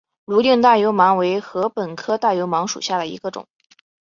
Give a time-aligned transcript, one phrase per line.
[0.25, 3.45] 泸定大油芒为禾本科大油芒属下的一个种。